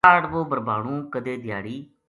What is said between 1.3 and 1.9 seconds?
دھیاڑی